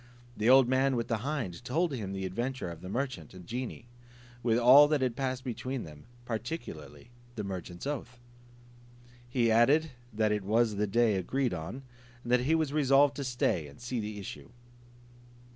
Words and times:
The 0.35 0.49
old 0.49 0.67
man 0.67 0.95
with 0.95 1.09
the 1.09 1.17
hind 1.17 1.63
told 1.63 1.93
him 1.93 2.11
the 2.11 2.25
adventure 2.25 2.71
of 2.71 2.81
the 2.81 2.89
merchant 2.89 3.35
and 3.35 3.45
genie, 3.45 3.87
with 4.41 4.57
all 4.57 4.87
that 4.87 5.01
had 5.03 5.15
passed 5.15 5.43
between 5.43 5.83
them, 5.83 6.05
particularly 6.25 7.11
the 7.35 7.43
merchant's 7.43 7.85
oath. 7.85 8.19
He 9.29 9.51
added, 9.51 9.91
that 10.11 10.31
it 10.31 10.41
was 10.43 10.77
the 10.77 10.87
day 10.87 11.17
agreed 11.17 11.53
on, 11.53 11.83
and 12.23 12.31
that 12.31 12.39
he 12.49 12.55
was 12.55 12.73
resolved 12.73 13.15
to 13.17 13.23
stay 13.23 13.67
and 13.67 13.79
see 13.79 13.99
the 13.99 14.17
issue. 14.17 14.49